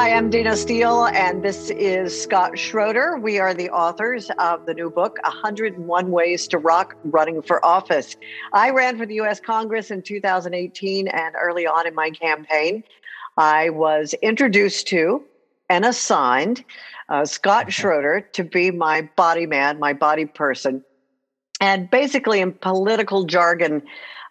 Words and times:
Hi, 0.00 0.14
I'm 0.14 0.30
Dayna 0.30 0.56
Steele, 0.56 1.08
and 1.08 1.42
this 1.42 1.68
is 1.68 2.22
Scott 2.22 2.58
Schroeder. 2.58 3.18
We 3.18 3.38
are 3.38 3.52
the 3.52 3.68
authors 3.68 4.30
of 4.38 4.64
the 4.64 4.72
new 4.72 4.88
book, 4.88 5.18
101 5.24 6.10
Ways 6.10 6.48
to 6.48 6.56
Rock 6.56 6.96
Running 7.04 7.42
for 7.42 7.62
Office. 7.62 8.16
I 8.54 8.70
ran 8.70 8.96
for 8.96 9.04
the 9.04 9.16
U.S. 9.16 9.40
Congress 9.40 9.90
in 9.90 10.00
2018, 10.00 11.06
and 11.06 11.34
early 11.38 11.66
on 11.66 11.86
in 11.86 11.94
my 11.94 12.08
campaign, 12.08 12.82
I 13.36 13.68
was 13.68 14.14
introduced 14.22 14.86
to 14.86 15.22
and 15.68 15.84
assigned 15.84 16.64
uh, 17.10 17.26
Scott 17.26 17.70
Schroeder 17.74 18.22
to 18.32 18.42
be 18.42 18.70
my 18.70 19.02
body 19.16 19.44
man, 19.44 19.78
my 19.78 19.92
body 19.92 20.24
person. 20.24 20.82
And 21.60 21.90
basically, 21.90 22.40
in 22.40 22.52
political 22.52 23.24
jargon, 23.24 23.82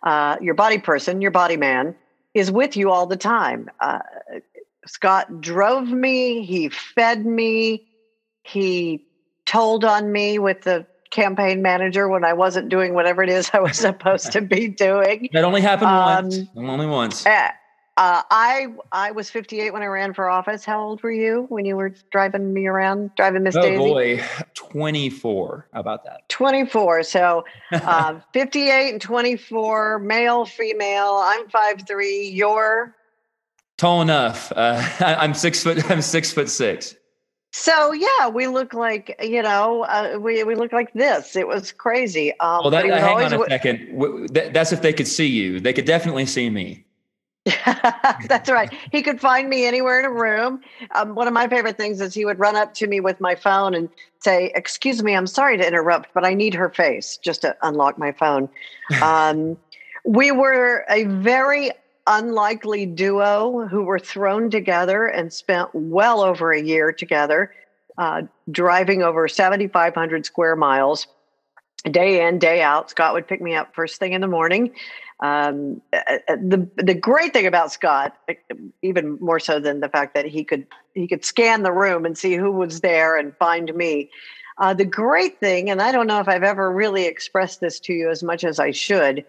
uh, 0.01 0.37
your 0.41 0.55
body 0.55 0.79
person, 0.79 1.21
your 1.21 1.29
body 1.29 1.57
man, 1.57 1.93
is 2.33 2.51
with 2.51 2.75
you 2.75 2.91
all 2.91 3.05
the 3.05 3.17
time. 3.17 3.69
Uh, 3.79 3.99
Scott 4.85 5.41
drove 5.41 5.87
me, 5.87 6.45
he 6.45 6.69
fed 6.69 7.25
me, 7.25 7.83
he 8.43 9.05
told 9.45 9.83
on 9.83 10.11
me 10.11 10.39
with 10.39 10.61
the 10.61 10.85
campaign 11.11 11.61
manager 11.61 12.07
when 12.07 12.23
I 12.23 12.33
wasn't 12.33 12.69
doing 12.69 12.93
whatever 12.93 13.23
it 13.23 13.29
is 13.29 13.49
I 13.53 13.59
was 13.59 13.77
supposed 13.77 14.31
to 14.33 14.41
be 14.41 14.67
doing. 14.77 15.29
That 15.33 15.43
only 15.43 15.61
happened 15.61 15.89
um, 15.89 16.23
once. 16.23 16.39
Only 16.55 16.85
once. 16.85 17.25
Uh, 17.25 17.49
uh, 17.97 18.23
I 18.31 18.67
I 18.93 19.11
was 19.11 19.29
58 19.29 19.73
when 19.73 19.81
I 19.81 19.87
ran 19.87 20.13
for 20.13 20.29
office. 20.29 20.63
How 20.63 20.81
old 20.81 21.03
were 21.03 21.11
you 21.11 21.47
when 21.49 21.65
you 21.65 21.75
were 21.75 21.93
driving 22.11 22.53
me 22.53 22.65
around, 22.65 23.11
driving 23.17 23.43
Miss 23.43 23.57
oh, 23.57 23.61
Daisy? 23.61 23.83
Oh 23.83 23.93
boy, 23.93 24.23
24. 24.53 25.67
How 25.73 25.79
about 25.81 26.05
that? 26.05 26.21
24. 26.29 27.03
So 27.03 27.43
uh, 27.73 28.21
58 28.31 28.91
and 28.93 29.01
24, 29.01 29.99
male, 29.99 30.45
female. 30.45 31.19
I'm 31.21 31.49
five 31.49 31.85
three. 31.85 32.29
You're 32.29 32.95
tall 33.79 34.01
enough. 34.01 34.51
Uh, 34.55 34.83
I'm 34.99 35.33
six 35.33 35.63
foot. 35.63 35.89
I'm 35.91 36.01
six 36.01 36.31
foot 36.31 36.49
six. 36.49 36.95
So 37.51 37.93
yeah, 37.93 38.27
we 38.29 38.45
look 38.45 38.75
like 38.75 39.19
you 39.23 39.41
know 39.41 39.83
uh, 39.85 40.19
we 40.19 40.43
we 40.43 40.53
look 40.53 40.71
like 40.71 40.93
this. 40.93 41.35
It 41.35 41.47
was 41.47 41.71
crazy. 41.71 42.31
Um, 42.39 42.61
well, 42.61 42.69
that, 42.69 42.85
hang 42.85 43.17
on 43.17 43.25
a 43.25 43.29
w- 43.37 43.49
second. 43.49 44.29
That's 44.53 44.71
if 44.71 44.83
they 44.83 44.93
could 44.93 45.07
see 45.07 45.25
you. 45.25 45.59
They 45.59 45.73
could 45.73 45.85
definitely 45.85 46.27
see 46.27 46.51
me. 46.51 46.85
That's 48.27 48.49
right. 48.49 48.71
He 48.91 49.01
could 49.01 49.19
find 49.19 49.49
me 49.49 49.65
anywhere 49.65 49.99
in 49.99 50.05
a 50.05 50.11
room. 50.11 50.61
Um, 50.91 51.15
one 51.15 51.27
of 51.27 51.33
my 51.33 51.47
favorite 51.47 51.77
things 51.77 52.01
is 52.01 52.13
he 52.13 52.25
would 52.25 52.37
run 52.37 52.55
up 52.55 52.75
to 52.75 52.85
me 52.85 52.99
with 52.99 53.19
my 53.19 53.33
phone 53.33 53.73
and 53.73 53.89
say, 54.19 54.51
"Excuse 54.53 55.01
me, 55.01 55.15
I'm 55.15 55.25
sorry 55.25 55.57
to 55.57 55.67
interrupt, 55.67 56.13
but 56.13 56.23
I 56.25 56.35
need 56.35 56.53
her 56.53 56.69
face 56.69 57.17
just 57.17 57.41
to 57.41 57.55
unlock 57.63 57.97
my 57.97 58.11
phone." 58.11 58.47
Um, 59.01 59.57
we 60.05 60.31
were 60.31 60.85
a 60.89 61.05
very 61.05 61.71
unlikely 62.09 62.85
duo 62.85 63.65
who 63.67 63.83
were 63.83 63.99
thrown 63.99 64.49
together 64.49 65.05
and 65.05 65.31
spent 65.31 65.69
well 65.73 66.21
over 66.21 66.51
a 66.51 66.61
year 66.61 66.91
together, 66.91 67.53
uh, 67.97 68.23
driving 68.51 69.01
over 69.01 69.29
7,500 69.29 70.25
square 70.25 70.57
miles, 70.57 71.07
day 71.89 72.27
in, 72.27 72.39
day 72.39 72.61
out. 72.61 72.89
Scott 72.89 73.13
would 73.13 73.27
pick 73.27 73.41
me 73.41 73.55
up 73.55 73.73
first 73.73 73.97
thing 73.97 74.11
in 74.11 74.19
the 74.19 74.27
morning 74.27 74.73
um, 75.21 75.81
the 75.91 76.69
the 76.77 76.93
great 76.93 77.33
thing 77.33 77.45
about 77.45 77.73
Scott, 77.73 78.15
even 78.81 79.17
more 79.19 79.39
so 79.39 79.59
than 79.59 79.81
the 79.81 79.89
fact 79.89 80.13
that 80.13 80.25
he 80.25 80.45
could 80.45 80.65
he 80.93 81.07
could 81.07 81.25
scan 81.25 81.63
the 81.63 81.73
room 81.73 82.05
and 82.05 82.17
see 82.17 82.35
who 82.35 82.51
was 82.51 82.79
there 82.79 83.17
and 83.17 83.35
find 83.35 83.73
me. 83.75 84.09
Uh, 84.57 84.73
the 84.73 84.85
great 84.85 85.39
thing, 85.39 85.69
and 85.69 85.81
I 85.81 85.91
don't 85.91 86.07
know 86.07 86.19
if 86.19 86.27
I've 86.27 86.43
ever 86.43 86.71
really 86.71 87.05
expressed 87.05 87.59
this 87.59 87.79
to 87.81 87.93
you 87.93 88.09
as 88.09 88.23
much 88.23 88.43
as 88.43 88.59
I 88.59 88.71
should, 88.71 89.25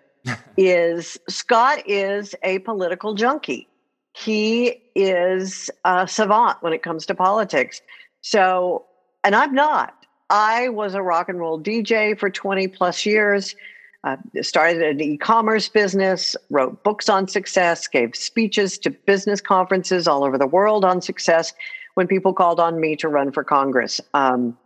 is 0.57 1.19
Scott 1.29 1.83
is 1.87 2.35
a 2.43 2.59
political 2.61 3.15
junkie. 3.15 3.69
He 4.15 4.83
is 4.95 5.71
a 5.85 6.07
savant 6.07 6.59
when 6.63 6.73
it 6.73 6.83
comes 6.83 7.07
to 7.07 7.15
politics. 7.15 7.81
So, 8.23 8.85
and 9.25 9.35
I'm 9.35 9.55
not. 9.55 9.95
I 10.29 10.69
was 10.69 10.95
a 10.95 11.03
rock 11.03 11.29
and 11.29 11.39
roll 11.39 11.61
DJ 11.61 12.19
for 12.19 12.31
20 12.31 12.69
plus 12.69 13.05
years 13.07 13.55
uh, 14.05 14.17
started 14.41 14.83
an 14.83 15.01
e-commerce 15.01 15.69
business 15.69 16.37
wrote 16.49 16.83
books 16.83 17.09
on 17.09 17.29
success 17.29 17.87
gave 17.87 18.17
speeches 18.17 18.79
to 18.79 18.91
business 18.91 19.41
conferences 19.41 20.09
all 20.09 20.25
over 20.25 20.39
the 20.39 20.47
world 20.47 20.85
on 20.85 21.03
success 21.03 21.53
when 21.95 22.07
people 22.07 22.33
called 22.33 22.59
on 22.59 22.81
me 22.81 22.97
to 22.97 23.09
run 23.09 23.31
for 23.31 23.45
congress 23.45 24.01
um, 24.15 24.57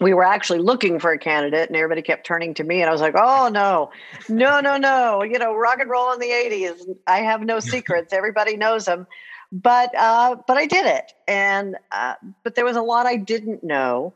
we 0.00 0.14
were 0.14 0.24
actually 0.24 0.58
looking 0.58 0.98
for 0.98 1.12
a 1.12 1.18
candidate 1.18 1.68
and 1.68 1.76
everybody 1.76 2.02
kept 2.02 2.26
turning 2.26 2.54
to 2.54 2.64
me 2.64 2.80
and 2.80 2.88
i 2.88 2.92
was 2.92 3.00
like 3.00 3.14
oh 3.16 3.48
no 3.52 3.90
no 4.28 4.60
no 4.60 4.76
no 4.76 5.22
you 5.22 5.38
know 5.38 5.54
rock 5.54 5.78
and 5.78 5.90
roll 5.90 6.12
in 6.12 6.18
the 6.18 6.26
80s 6.26 6.96
i 7.06 7.18
have 7.18 7.42
no 7.42 7.60
secrets. 7.60 8.12
Everybody 8.12 8.56
knows 8.56 8.86
them 8.86 9.06
but 9.52 9.94
uh, 9.94 10.36
but 10.46 10.56
i 10.56 10.66
did 10.66 10.86
it. 10.86 11.12
And 11.28 11.76
uh, 11.92 12.14
but 12.42 12.54
there 12.54 12.64
was 12.64 12.76
a 12.76 12.82
lot 12.82 13.06
i 13.06 13.16
didn't 13.16 13.62
know. 13.62 14.14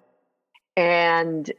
And 0.77 1.53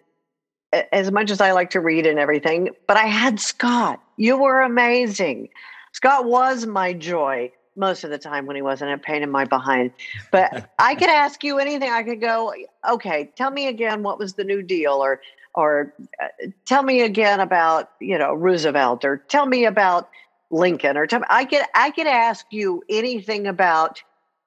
as 0.91 1.11
much 1.11 1.31
as 1.31 1.41
I 1.41 1.53
like 1.53 1.69
to 1.71 1.79
read 1.79 2.05
and 2.05 2.19
everything, 2.19 2.69
but 2.87 2.97
I 2.97 3.05
had 3.05 3.39
Scott. 3.39 4.01
You 4.17 4.37
were 4.37 4.61
amazing. 4.61 5.49
Scott 5.93 6.25
was 6.25 6.65
my 6.65 6.93
joy 6.93 7.51
most 7.77 8.03
of 8.03 8.09
the 8.09 8.17
time 8.17 8.45
when 8.45 8.55
he 8.55 8.61
wasn't 8.61 8.91
a 8.91 8.97
pain 8.97 9.23
in 9.23 9.31
my 9.31 9.45
behind. 9.45 9.91
But 10.31 10.69
I 10.79 10.95
could 10.95 11.09
ask 11.09 11.43
you 11.43 11.59
anything. 11.59 11.89
I 11.89 12.03
could 12.03 12.21
go, 12.21 12.53
okay, 12.89 13.31
tell 13.35 13.51
me 13.51 13.67
again 13.67 14.03
what 14.03 14.19
was 14.19 14.33
the 14.33 14.43
New 14.43 14.61
Deal, 14.61 14.93
or 14.93 15.21
or 15.53 15.93
uh, 16.21 16.27
tell 16.65 16.83
me 16.83 17.01
again 17.01 17.39
about 17.39 17.91
you 17.99 18.17
know 18.17 18.33
Roosevelt, 18.33 19.05
or 19.05 19.17
tell 19.17 19.45
me 19.45 19.65
about 19.65 20.09
Lincoln, 20.49 20.97
or 20.97 21.07
tell 21.07 21.19
me, 21.19 21.27
I 21.29 21.45
could 21.45 21.63
I 21.73 21.91
could 21.91 22.07
ask 22.07 22.45
you 22.51 22.83
anything 22.89 23.47
about 23.47 24.01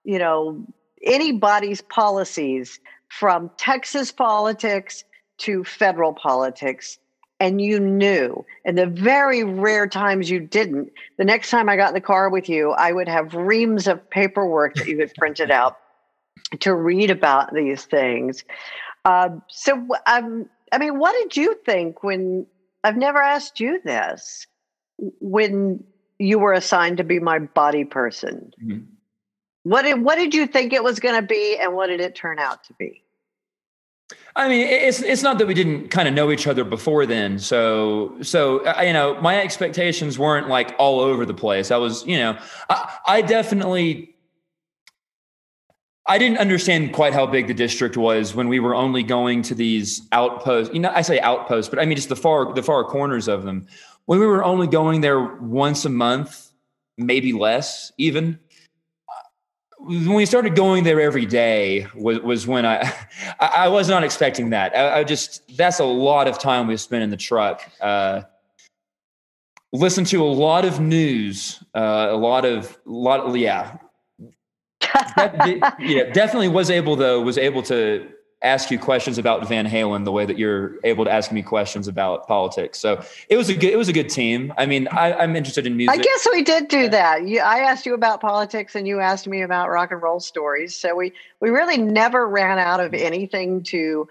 you 0.05 0.19
know 0.19 0.65
anybody's 1.03 1.81
policies 1.81 2.79
from 3.09 3.51
Texas 3.57 4.13
politics 4.13 5.05
to 5.39 5.65
federal 5.65 6.13
politics 6.13 6.99
and 7.41 7.61
you 7.61 7.81
knew 7.81 8.45
and 8.65 8.79
the 8.79 8.87
very 8.87 9.43
rare 9.43 9.87
times 9.87 10.31
you 10.31 10.39
didn't 10.39 10.93
the 11.17 11.25
next 11.25 11.51
time 11.51 11.69
i 11.69 11.77
got 11.77 11.89
in 11.89 11.95
the 11.95 12.01
car 12.01 12.29
with 12.29 12.49
you 12.49 12.71
i 12.73 12.93
would 12.93 13.09
have 13.09 13.35
reams 13.35 13.89
of 13.89 14.09
paperwork 14.11 14.75
that 14.75 14.87
you 14.87 14.99
had 15.01 15.13
printed 15.15 15.51
out 15.51 15.79
to 16.59 16.75
read 16.75 17.11
about 17.11 17.55
these 17.55 17.85
things. 17.85 18.45
Uh, 19.05 19.31
so 19.49 19.87
um, 20.07 20.49
i 20.73 20.79
mean 20.79 20.99
what 20.99 21.13
did 21.13 21.37
you 21.37 21.59
think 21.65 22.03
when 22.03 22.47
i've 22.85 22.97
never 22.97 23.19
asked 23.19 23.59
you 23.59 23.81
this 23.83 24.47
when 25.21 25.83
you 26.19 26.39
were 26.39 26.53
assigned 26.53 26.99
to 26.99 27.05
be 27.05 27.19
my 27.19 27.39
body 27.39 27.85
person? 27.85 28.53
Mm-hmm. 28.63 28.85
what 29.63 29.83
did 29.83 30.03
what 30.03 30.17
did 30.17 30.35
you 30.35 30.47
think 30.47 30.75
it 30.75 30.85
was 30.85 31.01
going 31.01 31.15
to 31.15 31.27
be 31.27 31.57
and 31.59 31.75
what 31.75 31.87
did 31.87 32.01
it 32.01 32.15
turn 32.15 32.39
out 32.39 32.63
to 32.65 32.75
be 32.75 33.03
I 34.37 34.49
mean, 34.49 34.67
it's 34.67 35.03
it's 35.03 35.23
not 35.23 35.39
that 35.39 35.47
we 35.47 35.55
didn't 35.55 35.89
kind 35.89 36.09
of 36.09 36.15
know 36.15 36.31
each 36.31 36.47
other 36.47 36.65
before 36.65 37.07
then. 37.07 37.39
So 37.39 38.17
so 38.23 38.65
uh, 38.65 38.83
you 38.83 38.93
know, 38.93 39.21
my 39.21 39.41
expectations 39.41 40.19
weren't 40.19 40.49
like 40.49 40.75
all 40.79 41.01
over 41.01 41.27
the 41.27 41.35
place. 41.35 41.71
I 41.71 41.77
was, 41.77 42.07
you 42.07 42.17
know, 42.17 42.39
I, 42.69 42.97
I 43.07 43.23
definitely 43.23 44.15
I 46.07 46.19
didn't 46.19 46.39
understand 46.39 46.93
quite 46.93 47.13
how 47.13 47.27
big 47.27 47.47
the 47.47 47.55
district 47.55 47.97
was 47.97 48.35
when 48.35 48.49
we 48.49 48.61
were 48.61 48.75
only 48.75 49.03
going 49.03 49.43
to 49.43 49.55
these 49.55 50.03
outposts. 50.13 50.73
You 50.75 50.81
know, 50.81 50.93
I 50.95 51.03
say 51.03 51.21
outposts, 51.21 51.69
but 51.69 51.79
I 51.79 51.85
mean 51.85 51.97
just 51.97 52.09
the 52.09 52.17
far 52.17 52.53
the 52.53 52.63
far 52.63 52.85
corners 52.85 53.29
of 53.29 53.45
them. 53.45 53.67
When 54.07 54.19
we 54.19 54.27
were 54.27 54.43
only 54.43 54.67
going 54.67 55.03
there 55.03 55.21
once 55.21 55.85
a 55.85 55.91
month, 55.91 56.51
maybe 56.97 57.33
less 57.33 57.93
even 57.99 58.39
when 59.83 60.13
we 60.15 60.27
started 60.27 60.55
going 60.55 60.85
there 60.85 61.01
every 61.01 61.27
day 61.27 61.87
was, 61.95 62.21
was 62.21 62.47
when 62.47 62.67
I, 62.67 62.93
I 63.41 63.69
was 63.69 63.89
not 63.89 64.05
expecting 64.05 64.51
that. 64.51 64.77
I, 64.77 65.01
I, 65.01 65.05
just, 65.05 65.57
that's 65.57 65.81
a 65.81 65.85
lot 65.85 66.29
of 66.29 66.39
time 66.39 66.67
we 66.67 66.77
spent 66.77 67.03
in 67.03 67.11
the 67.11 67.17
truck. 67.17 67.63
Uh, 67.81 68.23
listen 69.73 70.05
to 70.07 70.23
a 70.23 70.25
lot 70.25 70.65
of 70.65 70.81
news, 70.81 71.63
uh, 71.75 72.09
a 72.11 72.17
lot 72.17 72.45
of, 72.45 72.79
lot, 72.85 73.35
yeah. 73.37 73.77
that, 75.17 75.77
yeah, 75.79 76.05
definitely 76.13 76.49
was 76.49 76.71
able 76.71 76.97
though, 76.97 77.21
was 77.21 77.39
able 77.39 77.63
to 77.63 78.09
ask 78.43 78.71
you 78.71 78.79
questions 78.79 79.19
about 79.19 79.47
Van 79.49 79.67
Halen 79.67 80.05
the 80.05 80.13
way 80.13 80.25
that 80.25 80.39
you're 80.39 80.77
able 80.85 81.05
to 81.05 81.11
ask 81.11 81.31
me 81.31 81.43
questions 81.43 81.89
about 81.89 82.27
politics. 82.27 82.79
So 82.79 83.05
it 83.29 83.37
was 83.37 83.49
a 83.49 83.55
good 83.55 83.73
it 83.73 83.77
was 83.77 83.89
a 83.89 83.93
good 83.93 84.09
team. 84.09 84.53
I 84.57 84.67
mean, 84.67 84.89
I, 84.89 85.23
am 85.23 85.37
interested 85.37 85.67
in 85.67 85.77
music. 85.77 85.99
I 85.99 86.03
guess 86.03 86.29
we 86.33 86.43
did 86.43 86.69
do 86.69 86.89
that. 86.89 87.27
You, 87.27 87.41
I 87.41 87.59
asked 87.59 87.85
you 87.85 87.95
about 87.95 88.21
politics, 88.21 88.75
and 88.75 88.87
you 88.87 89.01
asked 89.01 89.27
me 89.27 89.43
about 89.43 89.69
rock 89.69 89.91
and 89.91 90.01
roll 90.01 90.21
stories. 90.21 90.75
So 90.75 90.95
we 90.95 91.13
we 91.41 91.51
really 91.51 91.79
never 91.79 92.29
ran 92.29 92.59
out 92.59 92.81
of 92.81 92.95
anything 92.95 93.63
to 93.65 94.09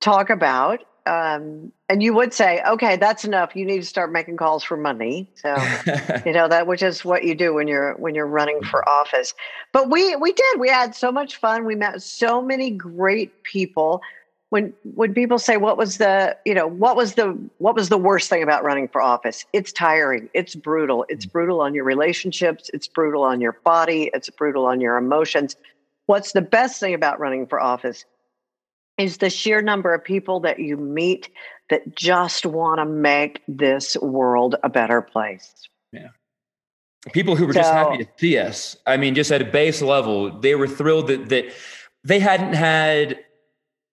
talk 0.00 0.30
about 0.30 0.84
um, 1.06 1.72
and 1.88 2.02
you 2.02 2.12
would 2.14 2.34
say, 2.34 2.60
okay, 2.66 2.96
that's 2.96 3.24
enough. 3.24 3.54
You 3.54 3.64
need 3.64 3.78
to 3.78 3.86
start 3.86 4.10
making 4.10 4.36
calls 4.36 4.64
for 4.64 4.76
money. 4.76 5.28
So, 5.36 5.56
you 6.26 6.32
know 6.32 6.48
that 6.48 6.66
which 6.66 6.82
is 6.82 7.04
what 7.04 7.24
you 7.24 7.34
do 7.34 7.54
when 7.54 7.68
you're 7.68 7.94
when 7.94 8.14
you're 8.14 8.26
running 8.26 8.62
for 8.62 8.86
office. 8.88 9.32
But 9.72 9.90
we 9.90 10.16
we 10.16 10.32
did. 10.32 10.60
We 10.60 10.68
had 10.68 10.94
so 10.94 11.12
much 11.12 11.36
fun. 11.36 11.64
We 11.64 11.76
met 11.76 12.02
so 12.02 12.42
many 12.42 12.70
great 12.70 13.42
people. 13.44 14.02
When 14.50 14.72
when 14.94 15.14
people 15.14 15.38
say 15.38 15.56
what 15.56 15.76
was 15.76 15.98
the 15.98 16.36
you 16.44 16.54
know 16.54 16.66
what 16.66 16.96
was 16.96 17.14
the 17.14 17.38
what 17.58 17.74
was 17.76 17.88
the 17.88 17.98
worst 17.98 18.28
thing 18.28 18.42
about 18.42 18.64
running 18.64 18.88
for 18.88 19.00
office? 19.00 19.44
It's 19.52 19.72
tiring. 19.72 20.28
It's 20.34 20.56
brutal. 20.56 21.06
It's 21.08 21.24
mm. 21.24 21.32
brutal 21.32 21.60
on 21.60 21.74
your 21.74 21.84
relationships. 21.84 22.70
It's 22.74 22.88
brutal 22.88 23.22
on 23.22 23.40
your 23.40 23.52
body. 23.64 24.10
It's 24.12 24.28
brutal 24.30 24.66
on 24.66 24.80
your 24.80 24.96
emotions. 24.96 25.56
what's 26.06 26.32
the 26.32 26.42
best 26.42 26.80
thing 26.80 26.94
about 26.94 27.20
running 27.20 27.46
for 27.46 27.60
office 27.60 28.04
is 28.98 29.18
the 29.18 29.30
sheer 29.30 29.60
number 29.62 29.94
of 29.94 30.02
people 30.02 30.40
that 30.40 30.58
you 30.58 30.76
meet 30.76 31.30
that 31.70 31.96
just 31.96 32.46
want 32.46 32.78
to 32.78 32.84
make 32.84 33.42
this 33.48 33.96
world 33.98 34.54
a 34.62 34.68
better 34.68 35.02
place. 35.02 35.68
Yeah. 35.92 36.08
People 37.12 37.36
who 37.36 37.46
were 37.46 37.52
so, 37.52 37.60
just 37.60 37.72
happy 37.72 37.98
to 37.98 38.10
see 38.16 38.38
us. 38.38 38.76
I 38.86 38.96
mean, 38.96 39.14
just 39.14 39.30
at 39.30 39.42
a 39.42 39.44
base 39.44 39.82
level, 39.82 40.30
they 40.40 40.54
were 40.54 40.66
thrilled 40.66 41.08
that 41.08 41.28
that 41.28 41.52
they 42.02 42.18
hadn't 42.18 42.54
had 42.54 43.20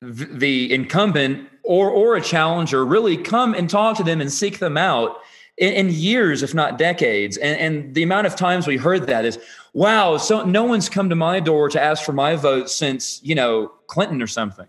the 0.01 0.73
incumbent 0.73 1.47
or 1.63 1.89
or 1.89 2.15
a 2.15 2.21
challenger 2.21 2.85
really 2.85 3.17
come 3.17 3.53
and 3.53 3.69
talk 3.69 3.97
to 3.97 4.03
them 4.03 4.19
and 4.19 4.31
seek 4.31 4.59
them 4.59 4.77
out 4.77 5.17
in, 5.57 5.73
in, 5.73 5.89
years, 5.91 6.41
if 6.41 6.55
not 6.55 6.79
decades. 6.79 7.37
And, 7.37 7.59
and 7.59 7.95
the 7.95 8.01
amount 8.01 8.25
of 8.25 8.35
times 8.35 8.65
we 8.65 8.77
heard 8.77 9.05
that 9.07 9.25
is, 9.25 9.37
wow, 9.73 10.17
so 10.17 10.43
no 10.43 10.63
one's 10.63 10.89
come 10.89 11.09
to 11.09 11.15
my 11.15 11.39
door 11.39 11.69
to 11.69 11.81
ask 11.81 12.03
for 12.03 12.13
my 12.13 12.35
vote 12.35 12.69
since 12.69 13.21
you 13.23 13.35
know 13.35 13.71
Clinton 13.87 14.21
or 14.21 14.27
something. 14.27 14.67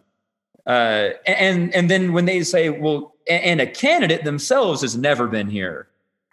Uh, 0.66 1.11
and 1.26 1.75
and 1.75 1.90
then 1.90 2.12
when 2.12 2.25
they 2.25 2.43
say, 2.43 2.70
well, 2.70 3.14
and 3.28 3.61
a 3.61 3.66
candidate 3.66 4.25
themselves 4.25 4.82
has 4.82 4.96
never 4.96 5.26
been 5.26 5.49
here. 5.49 5.88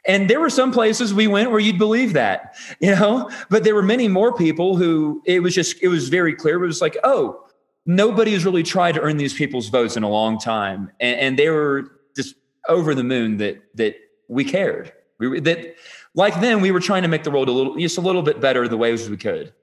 And 0.07 0.29
there 0.29 0.39
were 0.39 0.49
some 0.49 0.71
places 0.71 1.13
we 1.13 1.27
went 1.27 1.51
where 1.51 1.59
you'd 1.59 1.77
believe 1.77 2.13
that, 2.13 2.55
you 2.79 2.91
know, 2.91 3.29
but 3.49 3.63
there 3.63 3.75
were 3.75 3.83
many 3.83 4.07
more 4.07 4.33
people 4.33 4.75
who 4.75 5.21
it 5.25 5.41
was 5.41 5.53
just, 5.53 5.81
it 5.81 5.89
was 5.89 6.09
very 6.09 6.33
clear. 6.33 6.63
It 6.63 6.67
was 6.67 6.81
like, 6.81 6.97
oh, 7.03 7.45
nobody 7.85 8.33
has 8.33 8.45
really 8.45 8.63
tried 8.63 8.93
to 8.93 9.01
earn 9.01 9.17
these 9.17 9.33
people's 9.33 9.69
votes 9.69 9.97
in 9.97 10.03
a 10.03 10.09
long 10.09 10.39
time. 10.39 10.91
And, 10.99 11.19
and 11.19 11.39
they 11.39 11.49
were 11.49 11.99
just 12.15 12.35
over 12.67 12.95
the 12.95 13.03
moon 13.03 13.37
that, 13.37 13.61
that 13.75 13.95
we 14.27 14.43
cared. 14.43 14.91
We, 15.19 15.39
that 15.41 15.75
like 16.15 16.41
then 16.41 16.61
we 16.61 16.71
were 16.71 16.79
trying 16.79 17.03
to 17.03 17.07
make 17.07 17.23
the 17.23 17.31
world 17.31 17.47
a 17.47 17.51
little, 17.51 17.75
just 17.77 17.97
a 17.97 18.01
little 18.01 18.23
bit 18.23 18.41
better 18.41 18.67
the 18.67 18.77
ways 18.77 19.09
we 19.09 19.17
could. 19.17 19.53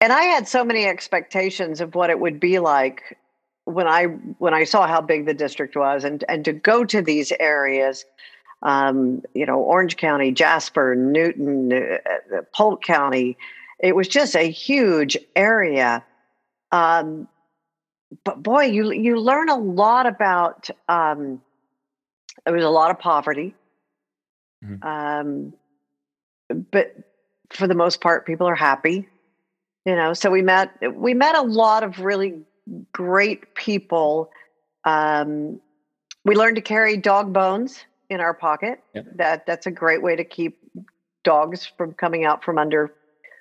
And 0.00 0.12
I 0.12 0.22
had 0.22 0.46
so 0.46 0.64
many 0.64 0.84
expectations 0.86 1.80
of 1.80 1.94
what 1.94 2.10
it 2.10 2.20
would 2.20 2.38
be 2.38 2.58
like 2.58 3.16
when 3.64 3.86
I 3.86 4.04
when 4.38 4.54
I 4.54 4.64
saw 4.64 4.86
how 4.86 5.00
big 5.00 5.26
the 5.26 5.34
district 5.34 5.76
was, 5.76 6.04
and 6.04 6.24
and 6.28 6.44
to 6.44 6.52
go 6.52 6.84
to 6.84 7.00
these 7.00 7.32
areas, 7.40 8.04
um, 8.62 9.22
you 9.34 9.46
know, 9.46 9.58
Orange 9.58 9.96
County, 9.96 10.32
Jasper, 10.32 10.94
Newton, 10.94 11.72
uh, 11.72 12.36
uh, 12.36 12.42
Polk 12.54 12.82
County, 12.82 13.36
it 13.80 13.96
was 13.96 14.06
just 14.06 14.36
a 14.36 14.50
huge 14.50 15.16
area. 15.34 16.04
Um, 16.72 17.26
but 18.22 18.42
boy, 18.42 18.64
you 18.64 18.92
you 18.92 19.18
learn 19.18 19.48
a 19.48 19.56
lot 19.56 20.06
about. 20.06 20.68
Um, 20.88 21.40
there 22.44 22.54
was 22.54 22.64
a 22.64 22.70
lot 22.70 22.92
of 22.92 23.00
poverty, 23.00 23.54
mm-hmm. 24.64 24.86
um, 24.86 25.52
but 26.70 26.94
for 27.50 27.66
the 27.66 27.74
most 27.74 28.00
part, 28.00 28.26
people 28.26 28.46
are 28.46 28.54
happy 28.54 29.08
you 29.86 29.94
know 29.94 30.12
so 30.12 30.30
we 30.30 30.42
met 30.42 30.70
we 30.94 31.14
met 31.14 31.34
a 31.34 31.42
lot 31.42 31.82
of 31.82 32.00
really 32.00 32.42
great 32.92 33.54
people 33.54 34.30
um, 34.84 35.60
we 36.24 36.34
learned 36.34 36.56
to 36.56 36.62
carry 36.62 36.96
dog 36.96 37.32
bones 37.32 37.84
in 38.10 38.20
our 38.20 38.34
pocket 38.34 38.82
that 39.14 39.46
that's 39.46 39.66
a 39.66 39.70
great 39.70 40.02
way 40.02 40.14
to 40.14 40.24
keep 40.24 40.58
dogs 41.24 41.64
from 41.64 41.94
coming 41.94 42.24
out 42.24 42.44
from 42.44 42.58
under 42.58 42.92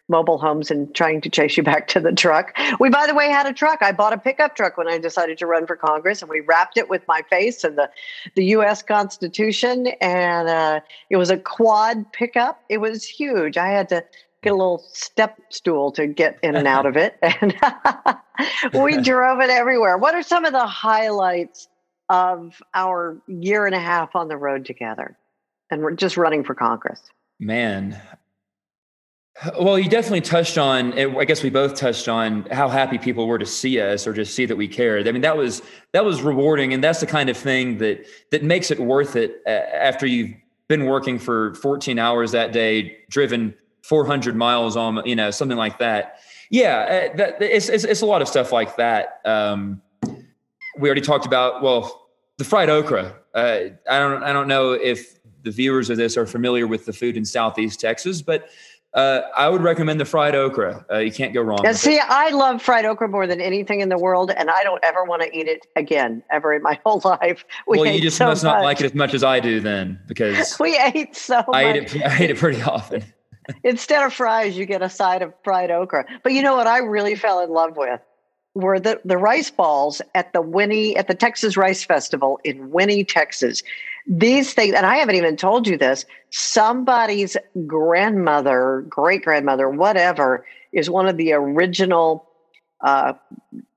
mobile 0.07 0.37
homes 0.37 0.69
and 0.69 0.93
trying 0.93 1.19
to 1.21 1.29
chase 1.29 1.57
you 1.57 1.63
back 1.63 1.87
to 1.87 1.99
the 1.99 2.11
truck. 2.11 2.55
We, 2.79 2.89
by 2.89 3.07
the 3.07 3.15
way, 3.15 3.29
had 3.29 3.47
a 3.47 3.53
truck. 3.53 3.81
I 3.81 3.91
bought 3.91 4.13
a 4.13 4.17
pickup 4.17 4.55
truck 4.55 4.77
when 4.77 4.87
I 4.87 4.97
decided 4.97 5.37
to 5.39 5.47
run 5.47 5.65
for 5.65 5.75
Congress, 5.75 6.21
and 6.21 6.29
we 6.29 6.41
wrapped 6.41 6.77
it 6.77 6.89
with 6.89 7.01
my 7.07 7.21
face 7.29 7.63
and 7.63 7.77
the 7.77 7.89
the 8.35 8.45
U.S. 8.45 8.83
Constitution, 8.83 9.87
and 10.01 10.47
uh, 10.47 10.79
it 11.09 11.17
was 11.17 11.31
a 11.31 11.37
quad 11.37 12.11
pickup. 12.13 12.61
It 12.69 12.77
was 12.77 13.03
huge. 13.03 13.57
I 13.57 13.69
had 13.69 13.89
to 13.89 14.03
a 14.45 14.55
little 14.55 14.83
step 14.93 15.37
stool 15.49 15.91
to 15.93 16.07
get 16.07 16.39
in 16.43 16.55
and 16.55 16.67
out 16.67 16.85
of 16.85 16.97
it. 16.97 17.17
And 17.41 17.55
we 18.73 18.97
drove 19.01 19.39
it 19.41 19.49
everywhere. 19.49 19.97
What 19.97 20.15
are 20.15 20.23
some 20.23 20.45
of 20.45 20.53
the 20.53 20.65
highlights 20.65 21.67
of 22.09 22.61
our 22.73 23.17
year 23.27 23.65
and 23.65 23.75
a 23.75 23.79
half 23.79 24.15
on 24.15 24.27
the 24.27 24.37
road 24.37 24.65
together? 24.65 25.17
And 25.71 25.81
we're 25.81 25.91
just 25.91 26.17
running 26.17 26.43
for 26.43 26.53
Congress. 26.53 27.01
Man. 27.39 27.99
Well, 29.59 29.77
you 29.77 29.89
definitely 29.89 30.21
touched 30.21 30.57
on, 30.57 30.97
I 30.97 31.25
guess 31.25 31.43
we 31.43 31.49
both 31.49 31.75
touched 31.75 32.07
on 32.07 32.43
how 32.51 32.69
happy 32.69 32.97
people 32.97 33.27
were 33.27 33.39
to 33.39 33.45
see 33.45 33.81
us 33.81 34.07
or 34.07 34.13
just 34.13 34.33
see 34.33 34.45
that 34.45 34.55
we 34.55 34.67
cared. 34.67 35.09
I 35.09 35.11
mean, 35.11 35.23
that 35.23 35.35
was, 35.35 35.61
that 35.91 36.05
was 36.05 36.21
rewarding. 36.21 36.73
And 36.73 36.81
that's 36.81 37.01
the 37.01 37.05
kind 37.05 37.29
of 37.29 37.35
thing 37.35 37.79
that, 37.79 38.05
that 38.31 38.43
makes 38.43 38.71
it 38.71 38.79
worth 38.79 39.17
it 39.17 39.41
after 39.45 40.05
you've 40.05 40.31
been 40.69 40.85
working 40.85 41.19
for 41.19 41.53
14 41.55 41.99
hours 41.99 42.31
that 42.31 42.53
day, 42.53 42.97
driven 43.09 43.53
400 43.87 44.35
miles 44.35 44.75
on, 44.75 45.01
you 45.05 45.15
know, 45.15 45.29
something 45.31 45.57
like 45.57 45.77
that. 45.77 46.19
Yeah, 46.49 47.09
uh, 47.13 47.17
that, 47.17 47.41
it's, 47.41 47.69
it's, 47.69 47.83
it's, 47.83 48.01
a 48.01 48.05
lot 48.05 48.21
of 48.21 48.27
stuff 48.27 48.51
like 48.51 48.75
that. 48.77 49.21
Um, 49.25 49.81
we 50.77 50.89
already 50.89 51.01
talked 51.01 51.25
about, 51.25 51.61
well, 51.61 52.09
the 52.37 52.43
fried 52.43 52.69
okra. 52.69 53.15
Uh, 53.33 53.59
I 53.89 53.99
don't, 53.99 54.23
I 54.23 54.33
don't 54.33 54.47
know 54.47 54.71
if 54.71 55.19
the 55.43 55.51
viewers 55.51 55.89
of 55.89 55.97
this 55.97 56.17
are 56.17 56.25
familiar 56.25 56.65
with 56.65 56.85
the 56.85 56.93
food 56.93 57.15
in 57.15 57.25
Southeast 57.25 57.79
Texas, 57.79 58.21
but 58.21 58.49
uh, 58.95 59.21
I 59.35 59.49
would 59.49 59.61
recommend 59.61 59.99
the 59.99 60.05
fried 60.05 60.35
okra. 60.35 60.85
Uh, 60.89 60.99
you 60.99 61.11
can't 61.11 61.33
go 61.33 61.41
wrong. 61.41 61.65
And 61.65 61.75
see, 61.75 61.95
it. 61.95 62.03
I 62.07 62.29
love 62.29 62.61
fried 62.61 62.85
okra 62.85 63.09
more 63.09 63.27
than 63.27 63.41
anything 63.41 63.81
in 63.81 63.89
the 63.89 63.97
world, 63.97 64.31
and 64.31 64.49
I 64.49 64.63
don't 64.63 64.83
ever 64.83 65.03
want 65.03 65.21
to 65.21 65.37
eat 65.37 65.47
it 65.47 65.67
again, 65.75 66.23
ever 66.31 66.53
in 66.53 66.63
my 66.63 66.79
whole 66.85 67.01
life. 67.03 67.43
We 67.67 67.77
well, 67.77 67.85
you 67.91 68.01
just 68.01 68.17
so 68.17 68.25
must 68.25 68.43
much. 68.43 68.53
not 68.53 68.63
like 68.63 68.79
it 68.79 68.85
as 68.85 68.95
much 68.95 69.13
as 69.13 69.23
I 69.23 69.41
do, 69.41 69.59
then, 69.59 69.99
because 70.07 70.57
we 70.59 70.77
ate 70.77 71.15
so. 71.15 71.43
I 71.53 71.65
much. 71.65 71.75
ate 71.75 71.95
it. 71.95 72.03
I 72.05 72.17
ate 72.23 72.29
it 72.31 72.37
pretty 72.37 72.61
often. 72.61 73.03
Instead 73.63 74.03
of 74.03 74.13
fries, 74.13 74.57
you 74.57 74.65
get 74.65 74.81
a 74.81 74.89
side 74.89 75.21
of 75.21 75.33
fried 75.43 75.71
okra. 75.71 76.05
But 76.23 76.33
you 76.33 76.41
know 76.41 76.55
what 76.55 76.67
I 76.67 76.79
really 76.79 77.15
fell 77.15 77.41
in 77.41 77.49
love 77.49 77.77
with 77.77 77.99
were 78.55 78.79
the, 78.79 78.99
the 79.03 79.17
rice 79.17 79.51
balls 79.51 80.01
at 80.15 80.31
the 80.33 80.41
Winnie 80.41 80.95
at 80.95 81.07
the 81.07 81.13
Texas 81.13 81.57
Rice 81.57 81.83
Festival 81.83 82.39
in 82.43 82.71
Winnie, 82.71 83.03
Texas. 83.03 83.61
These 84.07 84.53
things, 84.53 84.73
and 84.73 84.85
I 84.85 84.97
haven't 84.97 85.15
even 85.15 85.35
told 85.35 85.67
you 85.67 85.77
this, 85.77 86.05
somebody's 86.29 87.35
grandmother, 87.67 88.85
great 88.87 89.23
grandmother, 89.23 89.69
whatever, 89.69 90.45
is 90.71 90.89
one 90.89 91.07
of 91.07 91.17
the 91.17 91.33
original 91.33 92.29
uh, 92.81 93.13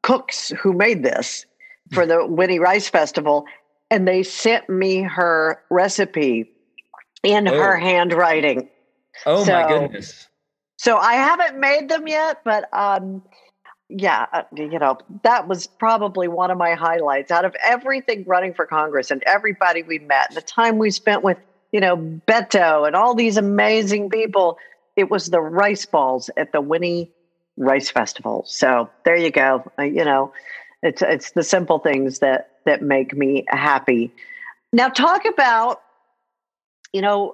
cooks 0.02 0.50
who 0.60 0.72
made 0.72 1.02
this 1.02 1.44
for 1.92 2.06
the 2.06 2.24
Winnie 2.26 2.58
Rice 2.58 2.88
Festival. 2.88 3.46
And 3.90 4.06
they 4.06 4.22
sent 4.22 4.68
me 4.68 5.00
her 5.00 5.62
recipe 5.70 6.50
in 7.22 7.48
oh. 7.48 7.54
her 7.54 7.76
handwriting. 7.76 8.68
Oh 9.26 9.44
so, 9.44 9.52
my 9.52 9.68
goodness. 9.68 10.28
So 10.76 10.96
I 10.96 11.14
haven't 11.14 11.58
made 11.58 11.88
them 11.88 12.06
yet, 12.06 12.38
but 12.44 12.72
um, 12.72 13.22
yeah, 13.88 14.26
uh, 14.32 14.42
you 14.54 14.78
know, 14.78 14.98
that 15.22 15.48
was 15.48 15.66
probably 15.66 16.28
one 16.28 16.50
of 16.50 16.58
my 16.58 16.74
highlights 16.74 17.30
out 17.30 17.44
of 17.44 17.56
everything 17.64 18.24
running 18.26 18.54
for 18.54 18.66
Congress 18.66 19.10
and 19.10 19.22
everybody 19.24 19.82
we 19.82 19.98
met, 19.98 20.34
the 20.34 20.42
time 20.42 20.78
we 20.78 20.90
spent 20.90 21.22
with, 21.22 21.38
you 21.72 21.80
know, 21.80 21.96
Beto 21.96 22.86
and 22.86 22.94
all 22.94 23.14
these 23.14 23.36
amazing 23.36 24.10
people. 24.10 24.58
It 24.94 25.10
was 25.10 25.26
the 25.26 25.40
rice 25.40 25.86
balls 25.86 26.30
at 26.36 26.52
the 26.52 26.60
Winnie 26.60 27.10
Rice 27.56 27.90
Festival. 27.90 28.44
So 28.46 28.90
there 29.04 29.16
you 29.16 29.30
go. 29.30 29.64
Uh, 29.78 29.84
you 29.84 30.04
know, 30.04 30.32
it's 30.82 31.02
it's 31.02 31.32
the 31.32 31.42
simple 31.42 31.78
things 31.78 32.18
that 32.18 32.50
that 32.66 32.82
make 32.82 33.16
me 33.16 33.44
happy. 33.48 34.12
Now 34.72 34.88
talk 34.88 35.24
about, 35.24 35.80
you 36.92 37.00
know, 37.00 37.32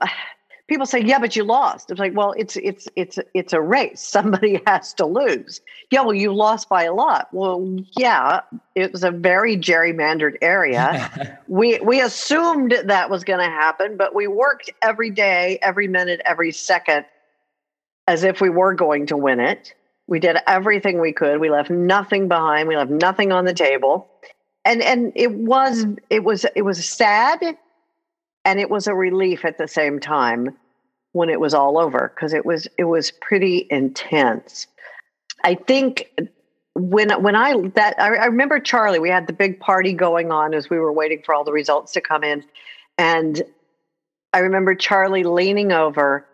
people 0.68 0.86
say, 0.86 1.00
"Yeah, 1.00 1.18
but 1.18 1.36
you 1.36 1.44
lost." 1.44 1.90
It's 1.90 2.00
like, 2.00 2.14
well, 2.14 2.32
it's 2.36 2.56
it's 2.56 2.88
it's 2.96 3.18
it's 3.34 3.52
a 3.52 3.60
race. 3.60 4.00
Somebody 4.08 4.60
has 4.66 4.94
to 4.94 5.06
lose. 5.06 5.60
Yeah, 5.90 6.02
well, 6.02 6.14
you 6.14 6.34
lost 6.34 6.68
by 6.68 6.84
a 6.84 6.94
lot. 6.94 7.28
Well, 7.32 7.76
yeah, 7.96 8.40
it 8.74 8.92
was 8.92 9.04
a 9.04 9.10
very 9.10 9.56
gerrymandered 9.56 10.36
area. 10.42 11.38
we 11.48 11.78
we 11.80 12.00
assumed 12.00 12.74
that 12.84 13.10
was 13.10 13.24
going 13.24 13.40
to 13.40 13.50
happen, 13.50 13.96
but 13.96 14.14
we 14.14 14.26
worked 14.26 14.70
every 14.82 15.10
day, 15.10 15.58
every 15.62 15.88
minute, 15.88 16.20
every 16.24 16.52
second, 16.52 17.04
as 18.06 18.24
if 18.24 18.40
we 18.40 18.48
were 18.48 18.74
going 18.74 19.06
to 19.06 19.16
win 19.16 19.40
it. 19.40 19.74
We 20.06 20.20
did 20.20 20.36
everything 20.46 21.00
we 21.00 21.12
could. 21.12 21.40
We 21.40 21.50
left 21.50 21.70
nothing 21.70 22.28
behind. 22.28 22.68
We 22.68 22.76
left 22.76 22.90
nothing 22.90 23.32
on 23.32 23.46
the 23.46 23.54
table. 23.54 24.10
And 24.66 24.82
and 24.82 25.12
it 25.14 25.32
was 25.32 25.86
it 26.10 26.24
was 26.24 26.46
it 26.54 26.62
was 26.62 26.86
sad 26.86 27.56
and 28.44 28.60
it 28.60 28.70
was 28.70 28.86
a 28.86 28.94
relief 28.94 29.44
at 29.44 29.58
the 29.58 29.68
same 29.68 30.00
time 30.00 30.56
when 31.12 31.30
it 31.30 31.40
was 31.40 31.54
all 31.54 31.78
over 31.78 32.12
because 32.14 32.32
it 32.34 32.44
was 32.44 32.66
it 32.78 32.84
was 32.84 33.10
pretty 33.10 33.66
intense. 33.70 34.66
I 35.44 35.54
think 35.54 36.10
when 36.74 37.10
when 37.22 37.36
i 37.36 37.54
that 37.76 37.94
I, 38.00 38.16
I 38.16 38.26
remember 38.26 38.58
charlie 38.58 38.98
we 38.98 39.08
had 39.08 39.28
the 39.28 39.32
big 39.32 39.60
party 39.60 39.92
going 39.92 40.32
on 40.32 40.54
as 40.54 40.68
we 40.68 40.78
were 40.78 40.92
waiting 40.92 41.22
for 41.24 41.32
all 41.32 41.44
the 41.44 41.52
results 41.52 41.92
to 41.92 42.00
come 42.00 42.24
in. 42.24 42.44
And 42.98 43.42
i 44.32 44.40
remember 44.40 44.74
charlie 44.74 45.22
leaning 45.22 45.70
over 45.70 46.26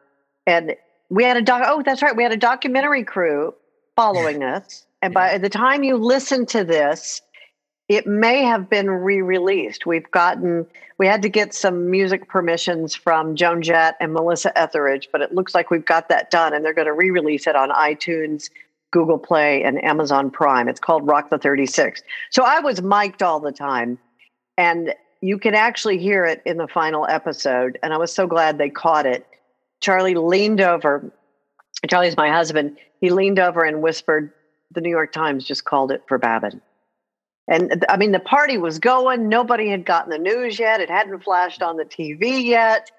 and 0.47 0.75
we 1.11 1.25
had 1.25 1.37
a 1.37 1.43
doc 1.43 1.63
oh 1.67 1.83
that's 1.83 2.01
right 2.01 2.17
we 2.17 2.23
had 2.23 2.33
a 2.33 2.39
documentary 2.39 3.05
crew 3.05 3.55
following 3.97 4.43
us. 4.57 4.87
And 5.03 5.13
by 5.15 5.39
the 5.39 5.51
time 5.51 5.83
you 5.83 5.97
listen 5.97 6.47
to 6.47 6.65
this 6.65 7.21
it 7.91 8.07
may 8.07 8.45
have 8.45 8.71
been 8.71 8.89
re-released. 8.89 9.85
We've 9.85 10.09
gotten 10.13 10.65
we 10.99 11.09
had 11.09 11.23
to 11.23 11.29
get 11.29 11.53
some 11.53 11.91
music 11.91 12.29
permissions 12.29 12.95
from 12.95 13.35
Joan 13.35 13.63
Jett 13.63 13.97
and 14.01 14.13
Melissa 14.13 14.57
Etheridge, 14.57 15.09
but 15.11 15.23
it 15.23 15.35
looks 15.35 15.57
like 15.57 15.71
we've 15.71 15.85
got 15.85 16.09
that 16.09 16.31
done 16.31 16.55
and 16.55 16.65
they're 16.65 16.75
going 16.75 16.87
to 16.87 16.93
re-release 16.93 17.49
it 17.49 17.57
on 17.57 17.71
iTunes 17.71 18.49
Google 18.93 19.19
Play 19.19 19.65
and 19.65 19.83
Amazon 19.83 20.31
Prime. 20.31 20.69
It's 20.69 20.79
called 20.79 21.05
Rock 21.05 21.31
the 21.31 21.39
36. 21.39 22.03
So 22.31 22.45
I 22.45 22.61
was 22.61 22.81
mic'd 22.81 23.25
all 23.25 23.41
the 23.41 23.51
time. 23.51 23.99
And 24.57 24.95
you 25.21 25.39
can 25.39 25.55
actually 25.55 25.99
hear 25.99 26.25
it 26.25 26.43
in 26.45 26.59
the 26.59 26.69
final 26.69 27.07
episode. 27.09 27.77
And 27.83 27.93
I 27.93 27.99
was 27.99 28.13
so 28.13 28.29
glad 28.29 28.59
they 28.59 28.71
caught 28.71 29.07
it. 29.07 29.27
Charlie 29.81 30.15
leaned 30.15 30.61
over. 30.61 31.11
Charlie's 31.89 32.17
my 32.17 32.31
husband. 32.31 32.77
He 33.01 33.11
leaned 33.11 33.41
over 33.41 33.65
and 33.65 33.83
whispered, 33.83 34.33
The 34.71 34.81
New 34.81 34.91
York 34.91 35.13
Times 35.13 35.45
just 35.45 35.65
called 35.65 35.91
it 35.91 36.05
for 36.07 36.19
Babin. 36.19 36.61
And 37.51 37.85
I 37.89 37.97
mean, 37.97 38.13
the 38.13 38.21
party 38.21 38.59
was 38.59 38.79
going. 38.79 39.29
Nobody 39.29 39.69
had 39.69 39.85
gotten 39.85 40.11
the 40.11 40.19
news 40.19 40.59
yet. 40.59 40.81
It 40.81 40.89
hadn't 40.89 41.25
flashed 41.25 41.63
on 41.63 41.77
the 41.77 41.85
TV 41.85 42.45
yet. 42.45 42.91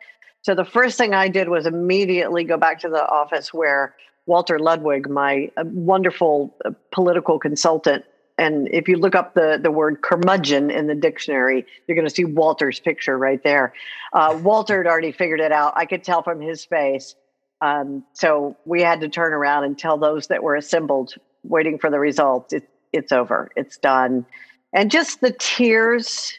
So 0.42 0.54
the 0.54 0.66
first 0.66 0.98
thing 0.98 1.14
I 1.14 1.30
did 1.30 1.48
was 1.48 1.66
immediately 1.66 2.44
go 2.44 2.58
back 2.58 2.80
to 2.82 2.90
the 2.90 3.08
office 3.08 3.54
where 3.54 3.96
Walter 4.26 4.60
Ludwig, 4.60 5.10
my 5.10 5.50
uh, 5.56 5.64
wonderful 5.66 6.54
uh, 6.66 6.72
political 6.92 7.40
consultant, 7.40 8.04
and 8.38 8.68
if 8.72 8.88
you 8.88 8.98
look 8.98 9.16
up 9.16 9.36
the, 9.36 9.60
the 9.62 9.72
word 9.72 10.02
curmudgeon 10.02 10.70
in 10.70 10.88
the 10.88 10.96
dictionary, 10.96 11.66
you're 11.88 11.96
going 11.96 12.08
to 12.08 12.14
see 12.14 12.26
Walter's 12.26 12.80
picture 12.80 13.18
right 13.18 13.42
there. 13.44 13.74
Uh, 14.14 14.38
Walter 14.42 14.84
had 14.84 14.88
already 14.88 15.12
figured 15.12 15.40
it 15.40 15.52
out. 15.52 15.74
I 15.76 15.86
could 15.86 16.04
tell 16.04 16.24
from 16.24 16.42
his 16.42 16.66
face. 16.66 17.16
Um, 17.62 18.04
so 18.14 18.58
we 18.66 18.82
had 18.82 19.02
to 19.02 19.10
turn 19.10 19.34
around 19.34 19.66
and 19.66 19.78
tell 19.78 19.98
those 19.98 20.28
that 20.28 20.42
were 20.42 20.56
assembled, 20.56 21.14
waiting 21.44 21.78
for 21.78 21.92
the 21.92 22.00
results, 22.00 22.54
it's 22.94 23.12
over, 23.12 23.50
it's 23.56 23.78
done. 23.78 24.26
And 24.74 24.90
just 24.90 25.22
the 25.22 25.32
tears. 25.32 26.34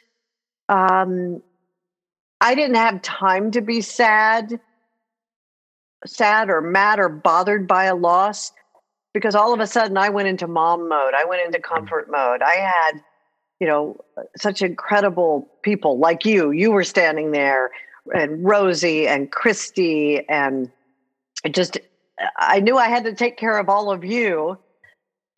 Um, 0.68 1.42
I 2.40 2.54
didn't 2.54 2.76
have 2.76 3.02
time 3.02 3.50
to 3.52 3.61
be 3.61 3.82
sad, 3.82 4.59
sad 6.06 6.50
or 6.50 6.61
mad 6.61 6.99
or 6.99 7.09
bothered 7.09 7.68
by 7.68 7.85
a 7.85 7.94
loss 7.94 8.52
because 9.12 9.35
all 9.35 9.52
of 9.52 9.61
a 9.61 9.66
sudden 9.66 9.97
I 9.97 10.09
went 10.09 10.28
into 10.28 10.47
mom 10.47 10.88
mode. 10.88 11.14
I 11.14 11.25
went 11.25 11.44
into 11.44 11.59
mm. 11.59 11.62
comfort 11.62 12.11
mode. 12.11 12.42
I 12.42 12.54
had, 12.54 13.02
you 13.61 13.66
know, 13.66 13.97
such 14.37 14.62
incredible 14.62 15.49
people 15.62 15.99
like 15.99 16.25
you. 16.25 16.50
You 16.50 16.73
were 16.73 16.85
standing 16.85 17.30
there, 17.30 17.71
and 18.14 18.44
Rosie 18.44 19.06
and 19.06 19.30
Christy, 19.30 20.26
and 20.28 20.71
just 21.50 21.78
I 22.37 22.61
knew 22.61 22.76
I 22.76 22.88
had 22.88 23.04
to 23.04 23.14
take 23.14 23.37
care 23.37 23.59
of 23.59 23.68
all 23.68 23.92
of 23.92 24.04
you. 24.04 24.59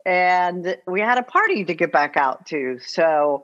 And 0.05 0.77
we 0.85 1.01
had 1.01 1.17
a 1.17 1.23
party 1.23 1.65
to 1.65 1.73
get 1.73 1.91
back 1.91 2.15
out 2.15 2.45
to. 2.47 2.79
So, 2.79 3.43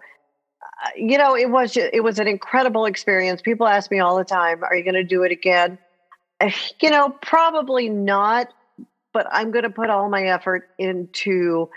uh, 0.62 0.90
you 0.96 1.18
know, 1.18 1.36
it 1.36 1.50
was 1.50 1.76
it 1.76 2.04
was 2.04 2.20
an 2.20 2.28
incredible 2.28 2.86
experience. 2.86 3.42
People 3.42 3.68
ask 3.68 3.90
me 3.90 4.00
all 4.00 4.18
the 4.18 4.24
time, 4.24 4.64
"Are 4.64 4.76
you 4.76 4.84
going 4.84 4.96
to 4.96 5.04
do 5.04 5.24
it 5.24 5.32
again?" 5.32 5.78
You 6.82 6.90
know, 6.90 7.10
probably 7.22 7.90
not 7.90 8.50
but 9.14 9.28
I'm 9.32 9.52
going 9.52 9.64
to 9.64 9.70
put 9.70 9.90
all 9.90 10.10
my 10.10 10.24
effort 10.24 10.70
into 10.78 11.70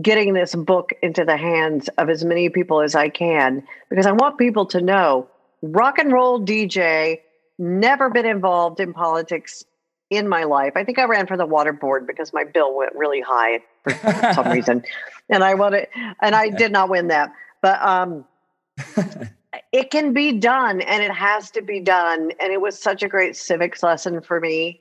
getting 0.00 0.32
this 0.32 0.54
book 0.54 0.92
into 1.02 1.24
the 1.24 1.36
hands 1.36 1.88
of 1.98 2.08
as 2.08 2.24
many 2.24 2.48
people 2.50 2.80
as 2.80 2.94
I 2.94 3.08
can 3.08 3.62
because 3.90 4.06
I 4.06 4.12
want 4.12 4.38
people 4.38 4.66
to 4.66 4.80
know 4.80 5.28
rock 5.62 5.98
and 5.98 6.12
roll 6.12 6.40
DJ, 6.40 7.20
never 7.58 8.10
been 8.10 8.26
involved 8.26 8.80
in 8.80 8.92
politics 8.92 9.64
in 10.10 10.28
my 10.28 10.44
life. 10.44 10.72
I 10.76 10.84
think 10.84 10.98
I 10.98 11.04
ran 11.04 11.26
for 11.26 11.36
the 11.36 11.46
water 11.46 11.72
board 11.72 12.06
because 12.06 12.32
my 12.32 12.44
bill 12.44 12.74
went 12.74 12.94
really 12.94 13.20
high 13.20 13.60
for 13.84 13.92
some 14.34 14.48
reason. 14.52 14.82
And 15.28 15.44
I 15.44 15.54
wanted 15.54 15.88
and 16.20 16.34
I 16.34 16.48
did 16.48 16.72
not 16.72 16.88
win 16.88 17.08
that. 17.08 17.32
But 17.60 17.82
um 17.82 18.24
it 19.72 19.90
can 19.90 20.12
be 20.12 20.32
done 20.32 20.80
and 20.80 21.02
it 21.02 21.10
has 21.10 21.50
to 21.52 21.62
be 21.62 21.80
done 21.80 22.32
and 22.40 22.52
it 22.52 22.60
was 22.60 22.80
such 22.80 23.02
a 23.02 23.08
great 23.08 23.36
civics 23.36 23.82
lesson 23.82 24.20
for 24.20 24.40
me 24.40 24.80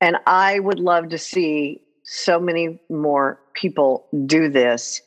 and 0.00 0.16
I 0.26 0.58
would 0.58 0.78
love 0.78 1.10
to 1.10 1.18
see 1.18 1.82
so 2.04 2.40
many 2.40 2.80
more 2.88 3.40
people 3.54 4.06
do 4.26 4.48
this. 4.48 5.02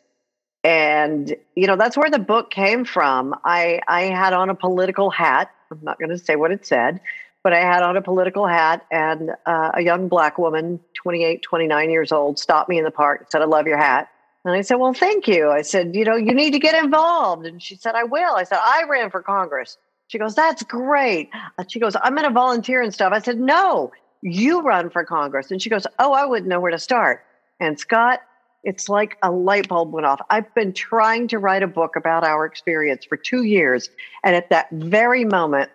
And 0.64 1.36
you 1.56 1.68
know, 1.68 1.76
that's 1.76 1.98
where 1.98 2.10
the 2.10 2.20
book 2.20 2.50
came 2.50 2.86
from. 2.86 3.36
I 3.44 3.82
I 3.88 4.04
had 4.04 4.34
on 4.34 4.50
a 4.50 4.56
political 4.56 5.10
hat. 5.10 5.52
I'm 5.72 5.80
not 5.82 6.00
going 6.00 6.12
to 6.12 6.18
say 6.18 6.36
what 6.36 6.52
it 6.52 6.66
said, 6.66 7.02
but 7.44 7.54
I 7.54 7.60
had 7.60 7.84
on 7.84 7.98
a 7.98 8.02
political 8.02 8.48
hat 8.48 8.86
and 8.92 9.32
uh, 9.46 9.72
a 9.74 9.82
young 9.82 10.08
black 10.08 10.38
woman, 10.38 10.80
28, 10.96 11.42
29 11.42 11.90
years 11.90 12.12
old, 12.12 12.40
stopped 12.40 12.70
me 12.70 12.78
in 12.78 12.84
the 12.84 12.92
park 12.92 13.22
and 13.22 13.30
said, 13.30 13.42
"I 13.42 13.46
love 13.46 13.68
your 13.68 13.78
hat." 13.78 14.10
And 14.46 14.54
I 14.56 14.62
said, 14.62 14.76
Well, 14.76 14.94
thank 14.94 15.28
you. 15.28 15.50
I 15.50 15.62
said, 15.62 15.96
You 15.96 16.04
know, 16.04 16.16
you 16.16 16.34
need 16.34 16.52
to 16.52 16.60
get 16.60 16.82
involved. 16.82 17.46
And 17.46 17.62
she 17.62 17.76
said, 17.76 17.96
I 17.96 18.04
will. 18.04 18.36
I 18.36 18.44
said, 18.44 18.60
I 18.62 18.84
ran 18.90 19.10
for 19.10 19.22
Congress. 19.22 19.78
She 20.08 20.18
goes, 20.18 20.36
That's 20.36 20.64
great. 20.64 21.30
She 21.70 21.80
goes, 21.80 21.96
I'm 22.02 22.14
going 22.16 22.28
to 22.28 22.34
volunteer 22.34 22.82
and 22.82 22.94
stuff. 22.94 23.14
I 23.14 23.20
said, 23.20 23.40
No, 23.40 23.92
you 24.22 24.62
run 24.62 24.90
for 24.90 25.06
Congress. 25.06 25.52
And 25.52 25.62
she 25.62 25.70
goes, 25.70 25.88
Oh, 26.00 26.14
I 26.14 26.26
wouldn't 26.26 26.50
know 26.50 26.60
where 26.60 26.72
to 26.72 26.80
start. 26.80 27.24
And 27.60 27.80
Scott, 27.80 28.20
it's 28.64 28.90
like 28.90 29.18
a 29.24 29.32
light 29.32 29.68
bulb 29.68 29.94
went 29.94 30.06
off. 30.06 30.22
I've 30.30 30.54
been 30.56 30.74
trying 30.74 31.28
to 31.30 31.40
write 31.40 31.64
a 31.64 31.68
book 31.68 31.96
about 31.96 32.24
our 32.24 32.46
experience 32.46 33.06
for 33.06 33.18
two 33.18 33.44
years. 33.44 33.90
And 34.24 34.36
at 34.36 34.50
that 34.50 34.70
very 34.72 35.24
moment, 35.24 35.72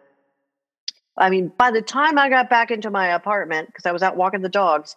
I 1.18 1.30
mean, 1.30 1.52
by 1.56 1.70
the 1.70 1.82
time 1.82 2.18
I 2.18 2.28
got 2.28 2.48
back 2.48 2.70
into 2.70 2.90
my 2.90 3.08
apartment, 3.08 3.68
because 3.68 3.86
I 3.86 3.92
was 3.92 4.02
out 4.02 4.16
walking 4.16 4.42
the 4.42 4.48
dogs, 4.48 4.96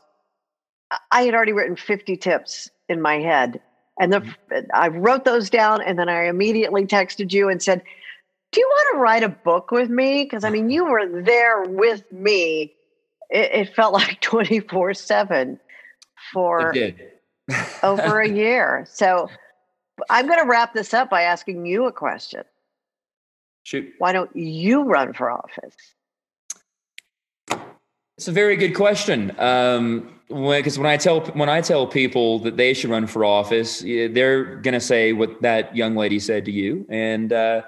I 1.12 1.24
had 1.24 1.34
already 1.34 1.54
written 1.54 1.76
50 1.76 2.18
tips 2.18 2.70
in 2.90 3.02
my 3.02 3.20
head. 3.20 3.62
And 4.00 4.14
the, 4.14 4.22
mm-hmm. 4.22 4.66
I 4.74 4.88
wrote 4.90 5.26
those 5.26 5.50
down 5.50 5.82
and 5.82 5.98
then 5.98 6.10
I 6.10 6.28
immediately 6.28 6.86
texted 6.86 7.32
you 7.32 7.50
and 7.50 7.62
said, 7.62 7.82
Do 8.52 8.60
you 8.60 8.68
want 8.68 8.96
to 8.96 9.00
write 9.00 9.24
a 9.24 9.30
book 9.30 9.72
with 9.72 9.90
me? 9.90 10.24
Because 10.24 10.44
I 10.44 10.50
mean, 10.50 10.70
you 10.70 10.86
were 10.86 11.22
there 11.24 11.64
with 11.64 12.10
me 12.12 12.74
it, 13.32 13.52
it 13.54 13.76
felt 13.76 13.94
like 13.94 14.22
24 14.22 14.94
7 14.94 15.60
for 16.32 16.74
over 17.82 18.20
a 18.20 18.30
year. 18.34 18.86
So 18.92 19.30
I'm 20.10 20.28
going 20.28 20.40
to 20.40 20.48
wrap 20.48 20.74
this 20.74 20.94
up 20.94 21.10
by 21.10 21.24
asking 21.24 21.66
you 21.66 21.86
a 21.86 21.92
question. 21.92 22.44
Shoot. 23.64 23.94
Why 24.00 24.12
don't 24.12 24.36
you 24.36 24.84
run 24.84 25.14
for 25.14 25.32
office? 25.32 25.76
It's 28.22 28.28
a 28.28 28.32
very 28.32 28.56
good 28.56 28.76
question. 28.76 29.34
Um, 29.40 30.14
because 30.28 30.78
when, 30.78 30.84
when 30.84 30.94
I 30.94 30.98
tell 30.98 31.22
when 31.22 31.50
I 31.50 31.60
tell 31.60 31.88
people 31.88 32.38
that 32.42 32.56
they 32.56 32.76
should 32.76 32.92
run 32.92 33.08
for 33.08 33.26
office, 33.26 33.80
they're 33.80 34.58
going 34.58 34.76
to 34.76 34.80
say 34.80 35.12
what 35.12 35.42
that 35.42 35.76
young 35.76 35.96
lady 35.96 36.20
said 36.20 36.46
to 36.46 36.52
you. 36.52 36.86
And 36.88 37.34
uh, 37.34 37.64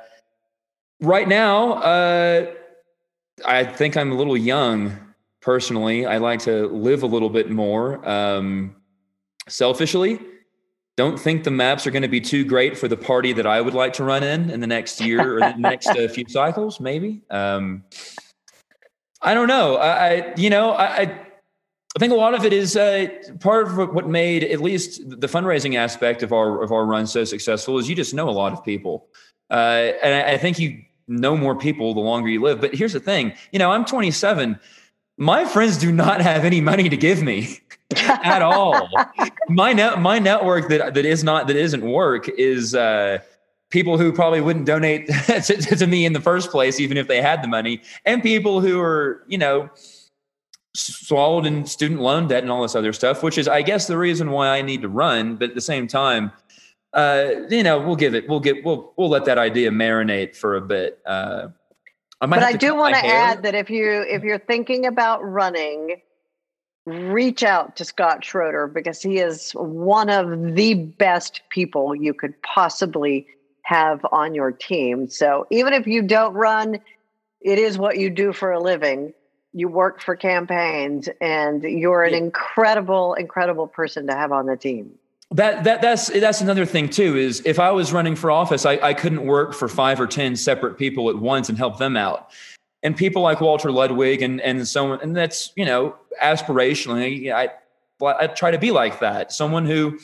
right 1.02 1.28
now, 1.28 1.74
uh, 1.82 2.52
I 3.44 3.64
think 3.64 3.98
I'm 3.98 4.12
a 4.12 4.16
little 4.16 4.38
young 4.38 4.96
personally. 5.42 6.06
I 6.06 6.20
like 6.20 6.42
to 6.42 6.68
live 6.68 7.02
a 7.02 7.08
little 7.08 7.32
bit 7.32 7.50
more 7.50 8.08
um, 8.08 8.76
selfishly. 9.48 10.20
Don't 10.98 11.20
think 11.20 11.46
the 11.46 11.50
maps 11.50 11.88
are 11.88 11.92
going 11.92 12.04
to 12.04 12.08
be 12.08 12.22
too 12.22 12.46
great 12.46 12.78
for 12.78 12.88
the 12.88 12.96
party 12.96 13.34
that 13.34 13.48
I 13.48 13.60
would 13.60 13.74
like 13.74 13.94
to 13.94 14.04
run 14.04 14.22
in 14.22 14.52
in 14.52 14.60
the 14.60 14.68
next 14.68 15.02
year 15.02 15.38
or 15.38 15.40
the 15.40 15.56
next 15.58 15.88
uh, 15.88 16.08
few 16.08 16.26
cycles, 16.30 16.80
maybe. 16.80 17.24
Um, 17.32 17.86
I 19.24 19.34
don't 19.34 19.48
know. 19.48 19.76
I, 19.78 19.90
I 19.90 20.34
you 20.38 20.50
know, 20.50 20.72
I, 20.72 21.02
I 21.02 22.00
think 22.00 22.12
a 22.12 22.16
lot 22.16 22.34
of 22.34 22.46
it 22.46 22.54
is 22.54 22.76
uh, 22.76 23.08
part 23.40 23.68
of 23.68 23.94
what 23.94 24.08
made 24.08 24.44
at 24.44 24.62
least 24.62 25.02
the 25.10 25.28
fundraising 25.28 25.76
aspect 25.76 26.24
of 26.24 26.34
our 26.34 26.62
of 26.62 26.72
our 26.72 26.86
run 26.86 27.08
so 27.08 27.24
successful 27.24 27.78
is 27.78 27.90
you 27.90 27.96
just 27.96 28.14
know 28.14 28.30
a 28.30 28.32
lot 28.32 28.54
of 28.54 28.64
people, 28.64 29.08
uh, 29.50 29.92
and 30.04 30.14
I, 30.14 30.34
I 30.34 30.38
think 30.38 30.60
you 30.60 30.84
know 31.08 31.38
more 31.38 31.56
people 31.56 31.94
the 31.94 32.00
longer 32.00 32.30
you 32.30 32.42
live. 32.42 32.62
But 32.62 32.76
here's 32.76 32.94
the 32.94 33.00
thing, 33.00 33.34
you 33.52 33.60
know, 33.60 33.72
I'm 33.72 33.86
27 33.86 34.60
my 35.18 35.46
friends 35.46 35.78
do 35.78 35.92
not 35.92 36.22
have 36.22 36.44
any 36.44 36.62
money 36.62 36.90
to 36.90 36.98
give 36.98 37.22
me 37.22 37.60
at 37.96 38.42
all. 38.42 38.90
my 39.50 39.74
net, 39.74 40.02
my 40.02 40.20
network 40.20 40.70
that 40.70 40.94
that 40.94 41.06
is 41.06 41.24
not 41.24 41.48
that 41.48 41.56
isn't 41.56 41.82
work 41.82 42.28
is 42.30 42.74
uh, 42.74 43.20
people 43.74 43.98
who 43.98 44.14
probably 44.14 44.40
wouldn't 44.40 44.68
donate 44.68 45.08
to, 45.26 45.42
to, 45.58 45.88
me 45.88 46.06
in 46.06 46.14
the 46.14 46.22
first 46.22 46.52
place, 46.52 46.80
even 46.80 46.96
if 46.96 47.08
they 47.08 47.20
had 47.20 47.44
the 47.44 47.48
money, 47.48 47.82
and 48.06 48.22
people 48.22 48.62
who 48.62 48.80
are 48.80 49.24
you 49.28 49.38
know 49.38 49.70
swallowed 50.76 51.46
in 51.46 51.66
student 51.66 52.00
loan 52.00 52.28
debt 52.28 52.44
and 52.44 52.52
all 52.52 52.62
this 52.62 52.76
other 52.76 52.94
stuff. 52.94 53.24
Which 53.24 53.38
is, 53.38 53.48
I 53.48 53.64
guess, 53.64 53.88
the 53.88 53.98
reason 53.98 54.30
why 54.30 54.50
I 54.50 54.62
need 54.62 54.84
to 54.84 54.88
run. 54.88 55.36
But 55.36 55.50
at 55.50 55.56
the 55.56 55.62
same 55.62 55.88
time. 55.88 56.32
Uh, 56.94 57.48
you 57.50 57.64
know, 57.64 57.80
we'll 57.80 57.96
give 57.96 58.14
it. 58.14 58.30
We'll 58.30 58.40
get. 58.40 58.64
We'll 58.64 58.94
we'll 58.96 59.10
let 59.10 59.26
that 59.26 59.40
idea 59.40 59.72
marinate 59.72 60.36
for 60.36 60.56
a 60.56 60.62
bit. 60.62 61.00
Uh, 61.08 61.48
I 62.22 62.28
but 62.28 62.44
I 62.44 62.54
do 62.54 62.76
want 62.76 62.94
to 62.94 63.04
add 63.04 63.42
that 63.42 63.56
if 63.56 63.72
you 63.72 64.06
if 64.08 64.22
you're 64.22 64.38
thinking 64.38 64.86
about 64.86 65.24
running, 65.24 66.00
reach 66.86 67.42
out 67.42 67.76
to 67.78 67.84
Scott 67.84 68.24
Schroeder 68.24 68.68
because 68.68 69.02
he 69.02 69.18
is 69.18 69.54
one 69.54 70.12
of 70.12 70.54
the 70.54 70.76
best 70.76 71.42
people 71.50 71.96
you 71.96 72.14
could 72.14 72.40
possibly 72.44 73.26
have 73.74 74.06
on 74.12 74.36
your 74.36 74.52
team. 74.52 75.10
So 75.10 75.48
even 75.50 75.74
if 75.74 75.88
you 75.88 76.02
don't 76.02 76.34
run, 76.34 76.80
it 77.42 77.60
is 77.60 77.78
what 77.78 77.98
you 77.98 78.10
do 78.10 78.34
for 78.34 78.52
a 78.52 78.60
living. 78.60 79.14
You 79.54 79.68
work 79.68 80.02
for 80.02 80.16
campaigns 80.16 81.10
and 81.22 81.64
you're 81.64 82.04
an 82.04 82.14
yeah. 82.14 82.20
incredible, 82.20 83.14
incredible 83.16 83.68
person 83.68 84.08
to 84.08 84.14
have 84.14 84.32
on 84.32 84.46
the 84.46 84.58
team 84.58 84.92
that 85.32 85.64
that 85.64 85.82
that's 85.82 86.10
that's 86.10 86.42
another 86.42 86.66
thing 86.66 86.88
too 86.88 87.18
is 87.18 87.42
if 87.44 87.58
i 87.58 87.72
was 87.72 87.92
running 87.92 88.16
for 88.16 88.30
office 88.30 88.68
I, 88.68 88.74
I 88.74 88.94
couldn't 88.94 89.26
work 89.26 89.56
for 89.56 89.68
five 89.68 90.00
or 90.00 90.06
ten 90.06 90.36
separate 90.36 90.78
people 90.78 91.10
at 91.10 91.18
once 91.18 91.50
and 91.50 91.58
help 91.58 91.80
them 91.80 91.98
out 91.98 92.30
and 92.84 92.96
people 92.96 93.24
like 93.24 93.42
walter 93.42 93.72
ludwig 93.72 94.22
and 94.22 94.40
and 94.42 94.68
so 94.68 94.92
on 94.92 95.00
and 95.02 95.16
that's 95.16 95.52
you 95.56 95.66
know 95.66 95.96
aspirationally 96.22 97.34
i 97.34 97.50
I 98.02 98.28
try 98.28 98.52
to 98.52 98.58
be 98.58 98.72
like 98.72 99.00
that. 99.00 99.32
Someone 99.32 99.66
who 99.66 100.00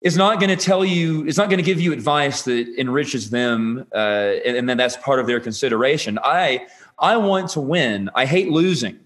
is 0.00 0.16
not 0.16 0.38
going 0.38 0.50
to 0.50 0.56
tell 0.56 0.84
you, 0.84 1.24
is 1.26 1.36
not 1.36 1.48
going 1.48 1.58
to 1.58 1.64
give 1.64 1.80
you 1.80 1.92
advice 1.92 2.42
that 2.42 2.68
enriches 2.78 3.30
them, 3.30 3.86
uh, 3.92 4.34
and, 4.44 4.56
and 4.56 4.68
then 4.68 4.76
that's 4.76 4.96
part 4.96 5.18
of 5.18 5.26
their 5.26 5.40
consideration. 5.40 6.18
I 6.22 6.66
I 6.98 7.16
want 7.16 7.50
to 7.50 7.60
win. 7.60 8.10
I 8.14 8.24
hate 8.24 8.50
losing, 8.50 8.98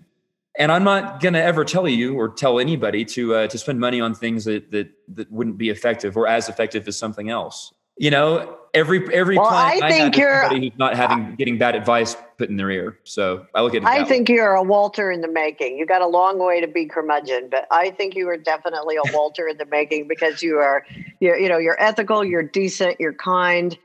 and 0.59 0.71
I'm 0.71 0.85
not 0.85 1.21
going 1.21 1.35
to 1.35 1.43
ever 1.43 1.65
tell 1.65 1.89
you 1.89 2.15
or 2.15 2.29
tell 2.29 2.61
anybody 2.61 3.05
to 3.07 3.35
uh, 3.35 3.47
to 3.47 3.59
spend 3.59 3.81
money 3.81 4.01
on 4.01 4.15
things 4.15 4.45
that 4.45 4.71
that 4.71 4.91
that 5.15 5.31
wouldn't 5.33 5.57
be 5.57 5.71
effective 5.71 6.17
or 6.17 6.27
as 6.27 6.49
effective 6.49 6.87
as 6.87 6.97
something 6.97 7.31
else. 7.31 7.73
You 7.97 8.11
know, 8.11 8.59
every 8.75 9.13
every 9.15 9.37
well, 9.37 9.49
client 9.49 9.83
I 9.83 9.91
think 9.91 10.17
you're 10.17 10.49
who's 10.49 10.73
not 10.79 10.97
having 10.97 11.35
getting 11.37 11.59
bad 11.59 11.75
advice 11.75 12.17
put 12.39 12.49
in 12.49 12.57
their 12.57 12.71
ear. 12.71 12.99
So 13.05 13.47
I 13.55 13.63
look 13.63 13.75
at. 13.75 13.85
I 13.85 14.05
think 14.05 14.29
way. 14.29 14.37
you're 14.37 14.55
a 14.55 14.63
Walter 14.63 15.11
in 15.11 15.21
the 15.21 15.29
making. 15.29 15.77
You 15.77 15.87
got 15.87 16.03
a 16.03 16.07
long 16.07 16.39
way 16.39 16.61
to 16.61 16.67
be 16.67 16.87
curmudgeon, 16.87 17.49
but 17.51 17.67
I 17.71 17.91
think 17.91 18.15
you 18.15 18.29
are 18.29 18.37
definitely 18.37 18.97
a 18.97 19.13
Walter 19.13 19.49
in 19.49 19.59
the 19.59 19.67
making 19.67 20.09
because 20.09 20.43
you 20.43 20.59
are, 20.59 20.85
you 21.21 21.35
you 21.37 21.49
know, 21.49 21.59
you're 21.59 21.81
ethical, 21.81 22.25
you're 22.25 22.43
decent, 22.43 22.99
you're 23.01 23.15
kind, 23.15 23.77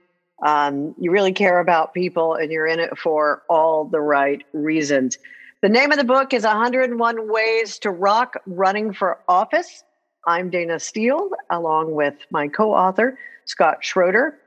um, 0.43 0.95
you 0.97 1.11
really 1.11 1.33
care 1.33 1.59
about 1.59 1.93
people, 1.93 2.35
and 2.35 2.51
you're 2.51 2.67
in 2.67 2.79
it 2.79 2.97
for 2.97 3.43
all 3.49 3.85
the 3.85 4.01
right 4.01 4.43
reasons. 4.53 5.17
The 5.61 5.69
name 5.69 5.91
of 5.91 5.97
the 5.97 6.03
book 6.03 6.33
is 6.33 6.43
101 6.43 7.31
Ways 7.31 7.79
to 7.79 7.89
Rock 7.89 8.37
Running 8.45 8.93
for 8.93 9.19
Office. 9.27 9.83
I'm 10.27 10.51
Dayna 10.51 10.79
Steele, 10.79 11.31
along 11.49 11.95
with 11.95 12.13
my 12.29 12.47
co 12.47 12.73
author, 12.73 13.17
Scott 13.45 13.83
Schroeder. 13.83 14.37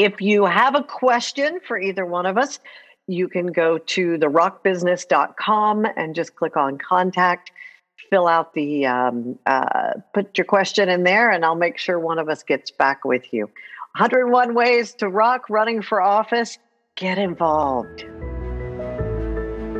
If 0.00 0.22
you 0.22 0.46
have 0.46 0.74
a 0.74 0.82
question 0.82 1.60
for 1.68 1.78
either 1.78 2.06
one 2.06 2.24
of 2.24 2.38
us, 2.38 2.58
you 3.06 3.28
can 3.28 3.48
go 3.48 3.76
to 3.76 4.16
therockbusiness.com 4.16 5.86
and 5.94 6.14
just 6.14 6.34
click 6.36 6.56
on 6.56 6.78
contact, 6.78 7.50
fill 8.08 8.26
out 8.26 8.54
the, 8.54 8.86
um, 8.86 9.38
uh, 9.44 9.92
put 10.14 10.38
your 10.38 10.46
question 10.46 10.88
in 10.88 11.02
there, 11.02 11.30
and 11.30 11.44
I'll 11.44 11.54
make 11.54 11.76
sure 11.76 12.00
one 12.00 12.18
of 12.18 12.30
us 12.30 12.42
gets 12.42 12.70
back 12.70 13.04
with 13.04 13.30
you. 13.30 13.44
101 13.98 14.54
Ways 14.54 14.94
to 14.94 15.08
Rock 15.10 15.50
Running 15.50 15.82
for 15.82 16.00
Office. 16.00 16.56
Get 16.96 17.18
involved. 17.18 18.06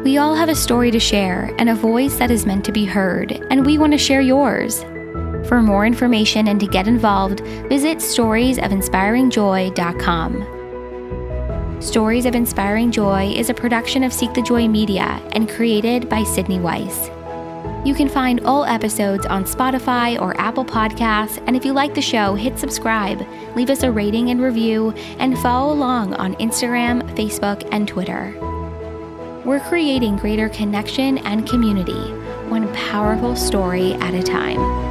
We 0.04 0.18
all 0.18 0.34
have 0.34 0.50
a 0.50 0.54
story 0.54 0.90
to 0.90 1.00
share 1.00 1.54
and 1.58 1.70
a 1.70 1.74
voice 1.74 2.16
that 2.16 2.30
is 2.30 2.44
meant 2.44 2.66
to 2.66 2.72
be 2.72 2.84
heard, 2.84 3.32
and 3.50 3.64
we 3.64 3.78
want 3.78 3.92
to 3.92 3.98
share 3.98 4.20
yours. 4.20 4.84
For 5.46 5.62
more 5.62 5.86
information 5.86 6.48
and 6.48 6.60
to 6.60 6.66
get 6.66 6.86
involved, 6.86 7.40
visit 7.68 7.96
storiesofinspiringjoy.com. 7.98 10.60
Stories 11.80 12.26
of 12.26 12.34
Inspiring 12.34 12.92
Joy 12.92 13.32
is 13.34 13.48
a 13.48 13.54
production 13.54 14.04
of 14.04 14.12
Seek 14.12 14.34
the 14.34 14.42
Joy 14.42 14.68
Media 14.68 15.18
and 15.32 15.48
created 15.48 16.10
by 16.10 16.24
Sydney 16.24 16.60
Weiss. 16.60 17.08
You 17.86 17.94
can 17.94 18.10
find 18.10 18.40
all 18.40 18.66
episodes 18.66 19.24
on 19.24 19.44
Spotify 19.44 20.20
or 20.20 20.38
Apple 20.38 20.66
Podcasts, 20.66 21.42
and 21.46 21.56
if 21.56 21.64
you 21.64 21.72
like 21.72 21.94
the 21.94 22.02
show, 22.02 22.34
hit 22.34 22.58
subscribe, 22.58 23.26
leave 23.56 23.70
us 23.70 23.82
a 23.82 23.90
rating 23.90 24.28
and 24.28 24.42
review, 24.42 24.90
and 25.18 25.38
follow 25.38 25.72
along 25.72 26.12
on 26.14 26.34
Instagram, 26.34 27.02
Facebook, 27.16 27.66
and 27.72 27.88
Twitter. 27.88 28.34
We're 29.46 29.60
creating 29.60 30.18
greater 30.18 30.50
connection 30.50 31.16
and 31.18 31.48
community, 31.48 32.12
one 32.50 32.70
powerful 32.74 33.34
story 33.34 33.94
at 33.94 34.12
a 34.12 34.22
time. 34.22 34.89